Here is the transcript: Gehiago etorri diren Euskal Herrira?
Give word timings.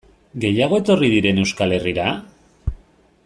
Gehiago 0.45 0.79
etorri 0.83 1.11
diren 1.11 1.43
Euskal 1.43 1.77
Herrira? 1.77 2.09